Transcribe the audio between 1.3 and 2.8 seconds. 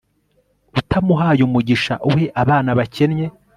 umugisha, uhe abana